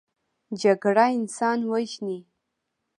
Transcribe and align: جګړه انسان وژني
جګړه 0.61 1.05
انسان 1.17 1.59
وژني 1.71 2.19